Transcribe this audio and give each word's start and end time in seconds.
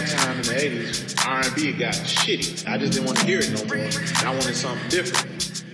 that 0.00 0.18
time 0.18 0.36
in 0.36 0.42
the 0.42 0.84
80s. 0.84 1.26
R&B 1.26 1.72
got 1.72 1.94
shitty. 1.94 2.68
I 2.68 2.78
just 2.78 2.92
didn't 2.92 3.06
want 3.06 3.18
to 3.18 3.26
hear 3.26 3.40
it 3.40 3.50
no 3.50 3.64
more. 3.64 3.84
And 3.84 4.26
I 4.26 4.30
wanted 4.30 4.56
something 4.56 4.88
different. 4.88 5.64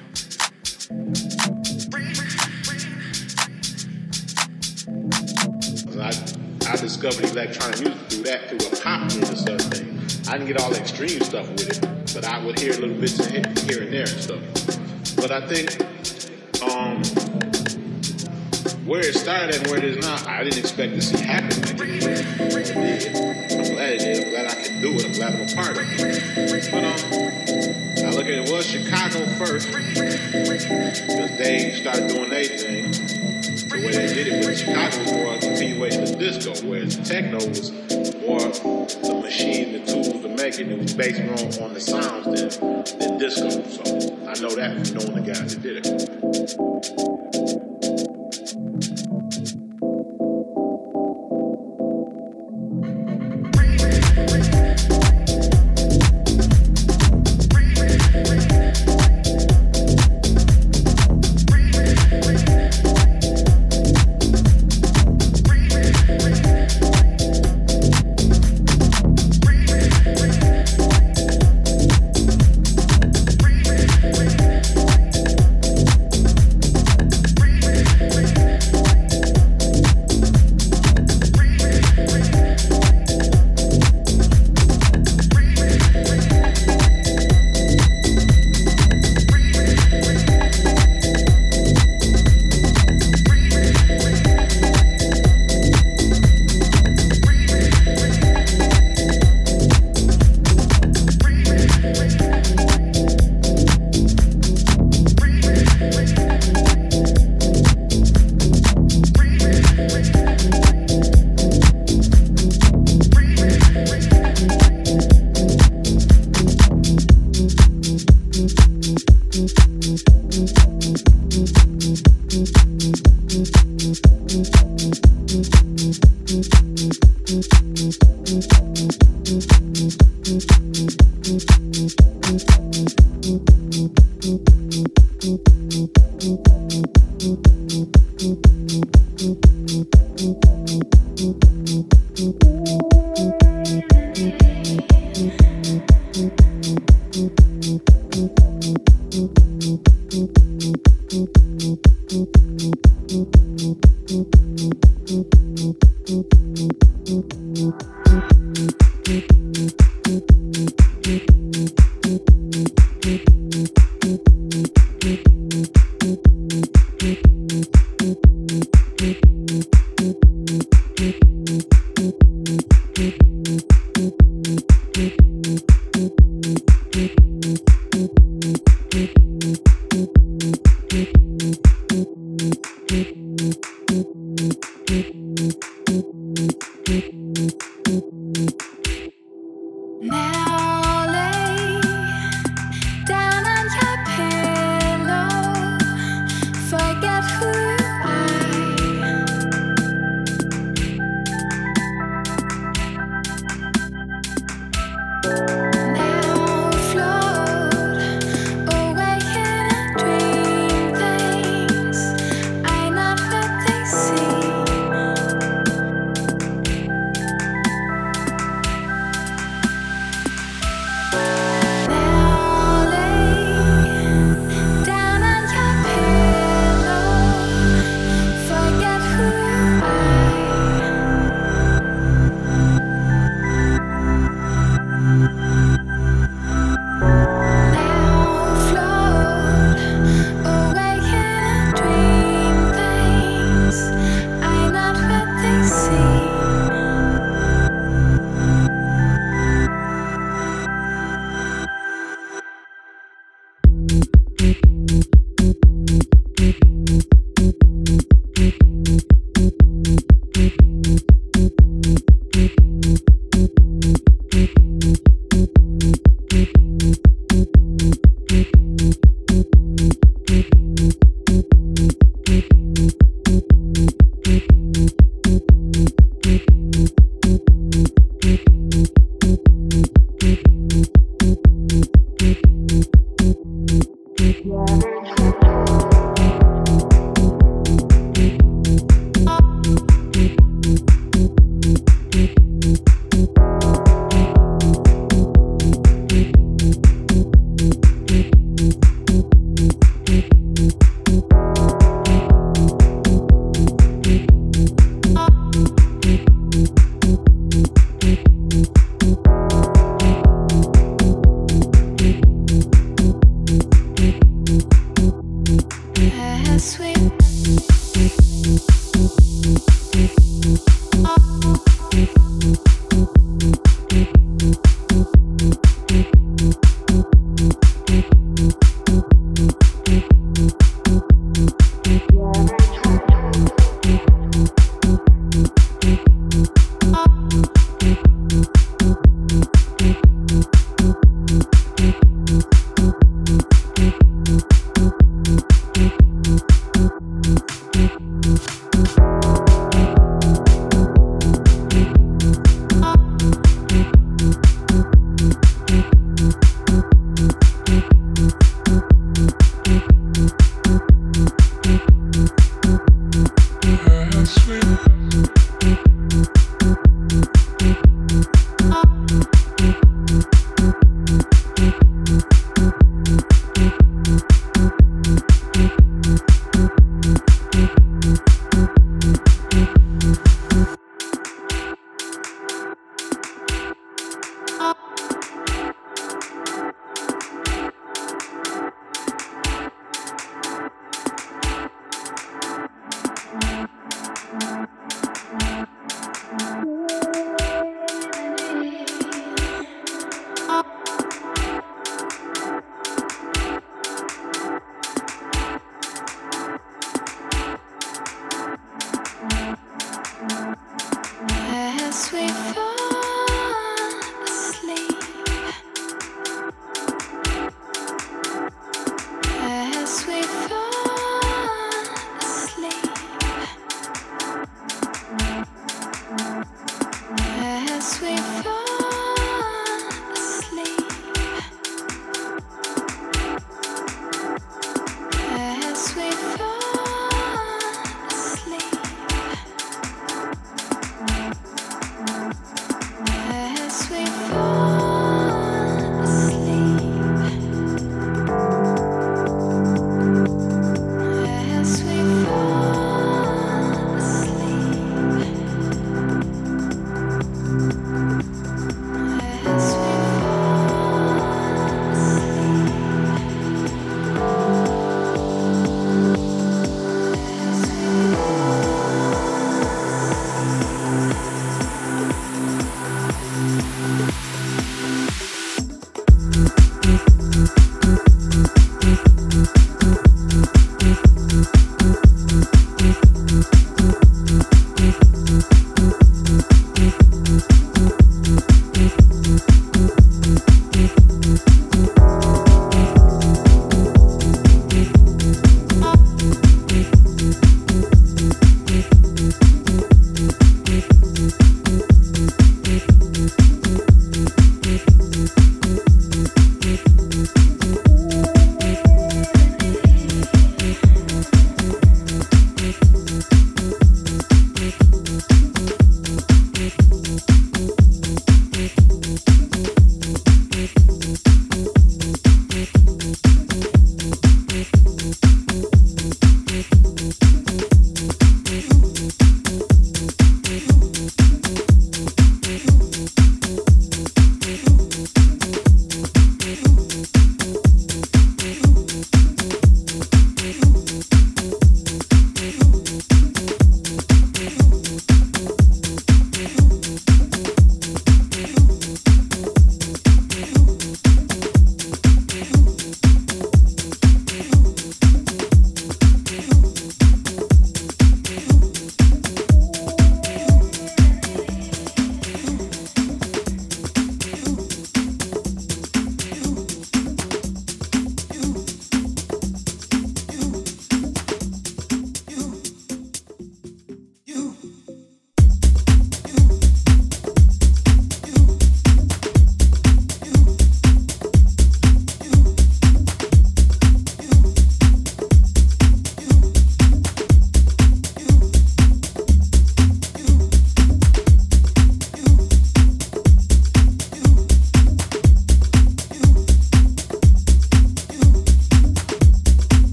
I, 5.98 6.72
I 6.72 6.76
discovered 6.76 7.24
electronic 7.24 7.80
music 7.80 8.08
through 8.08 8.22
that, 8.24 8.48
through 8.48 8.78
a 8.78 8.82
pop 8.82 9.00
music 9.14 9.36
sort 9.36 9.60
of 9.60 9.72
thing. 9.72 9.98
I 10.28 10.38
didn't 10.38 10.48
get 10.48 10.60
all 10.60 10.70
the 10.70 10.80
extreme 10.80 11.20
stuff 11.20 11.48
with 11.50 11.70
it, 11.70 12.14
but 12.14 12.24
I 12.24 12.44
would 12.44 12.58
hear 12.58 12.72
little 12.72 12.96
bits 12.96 13.24
here 13.26 13.82
and 13.82 13.92
there 13.92 14.00
and 14.00 14.08
stuff. 14.08 14.42
But 15.16 15.30
I 15.30 15.46
think 15.46 15.80
um, 16.62 17.02
where 18.86 19.00
it 19.00 19.14
started 19.14 19.56
and 19.56 19.66
where 19.66 19.76
it 19.78 19.84
is 19.84 19.98
now, 19.98 20.16
I 20.26 20.44
didn't 20.44 20.58
expect 20.58 20.94
to 20.94 21.02
see 21.02 21.18
happen 21.18 21.60
like 21.62 21.76
it. 21.80 22.04
I'm 23.50 23.64
glad 23.74 23.94
it 23.94 23.98
did. 23.98 24.24
I'm 24.24 24.30
glad 24.30 24.46
I 24.46 24.54
can 24.62 24.80
do 24.80 24.94
it. 24.94 25.04
I'm 25.04 25.12
glad 25.12 25.34
I'm 25.34 25.42
a 25.42 25.46
part 25.54 25.76
of 25.76 25.82
it. 25.82 25.86
But 26.70 26.84
um, 26.84 26.94
I 28.06 28.10
look 28.14 28.26
at 28.26 28.32
it, 28.32 28.48
was 28.50 28.66
Chicago 28.66 29.26
first 29.36 29.66
because 29.66 31.36
they 31.38 31.72
started 31.80 32.08
doing 32.08 32.30
their 32.30 32.44
thing 32.44 32.92
the 33.80 33.84
way 33.84 33.92
they 33.92 34.06
did 34.14 34.28
it, 34.28 34.44
but 34.44 34.56
Chicago 34.56 34.98
was 35.02 35.12
more 35.12 35.34
a 35.34 35.38
continuation 35.38 36.04
of 36.04 36.18
disco, 36.18 36.54
whereas 36.66 36.96
the 36.96 37.04
techno 37.04 37.36
was 37.48 37.70
more 38.22 38.38
the 38.38 39.20
machine, 39.20 39.72
the 39.72 39.80
tools 39.80 40.22
to 40.22 40.28
make 40.28 40.58
it. 40.58 40.70
It 40.70 40.78
was 40.78 40.94
based 40.94 41.20
more 41.22 41.34
on 41.66 41.74
the 41.74 41.80
sounds 41.80 42.24
than, 42.24 42.48
than 42.98 43.18
disco. 43.18 43.50
So 43.50 43.82
I 44.26 44.32
know 44.40 44.54
that 44.54 44.86
from 44.86 44.96
knowing 44.96 45.14
the 45.24 45.32
guys 45.32 45.54
that 45.54 45.62
did 45.62 45.84
it. 45.84 45.86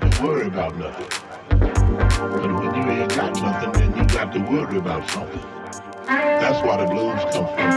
right 0.00 0.12
to 0.12 0.22
worry 0.22 0.46
about 0.46 0.76
nothing. 0.76 1.06
But 1.48 2.52
when 2.52 2.74
you 2.74 2.90
ain't 2.90 3.14
got 3.14 3.40
nothing, 3.40 3.72
then 3.72 3.96
you 3.96 4.04
got 4.06 4.32
to 4.32 4.40
worry 4.40 4.78
about 4.78 5.08
something. 5.10 5.42
That's 6.06 6.62
where 6.66 6.78
the 6.78 6.86
blues 6.86 7.22
come 7.32 7.46
from. 7.54 7.73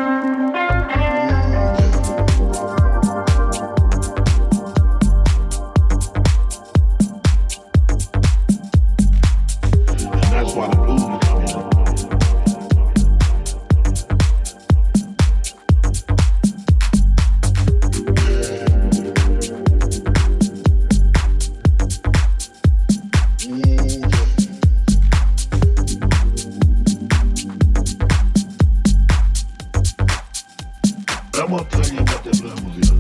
Vamos 31.38 31.61
apanhar 31.61 32.01
e 32.01 32.03
bater 32.03 32.35
pra 32.41 32.49
mover. 32.64 32.97